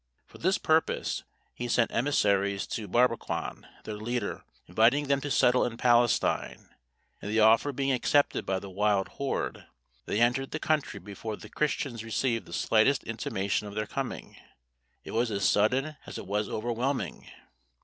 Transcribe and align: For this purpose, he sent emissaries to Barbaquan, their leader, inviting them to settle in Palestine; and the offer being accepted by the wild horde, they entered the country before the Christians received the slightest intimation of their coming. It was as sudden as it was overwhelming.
For 0.25 0.39
this 0.39 0.57
purpose, 0.57 1.21
he 1.53 1.67
sent 1.67 1.91
emissaries 1.91 2.65
to 2.65 2.87
Barbaquan, 2.87 3.67
their 3.83 3.93
leader, 3.97 4.43
inviting 4.65 5.05
them 5.07 5.21
to 5.21 5.29
settle 5.29 5.63
in 5.63 5.77
Palestine; 5.77 6.69
and 7.21 7.29
the 7.29 7.39
offer 7.41 7.71
being 7.71 7.91
accepted 7.91 8.43
by 8.43 8.57
the 8.57 8.67
wild 8.71 9.09
horde, 9.09 9.67
they 10.07 10.19
entered 10.19 10.49
the 10.49 10.59
country 10.59 10.99
before 10.99 11.35
the 11.35 11.49
Christians 11.49 12.03
received 12.03 12.47
the 12.47 12.51
slightest 12.53 13.03
intimation 13.03 13.67
of 13.67 13.75
their 13.75 13.85
coming. 13.85 14.37
It 15.03 15.11
was 15.11 15.29
as 15.29 15.47
sudden 15.47 15.95
as 16.07 16.17
it 16.17 16.25
was 16.25 16.49
overwhelming. 16.49 17.29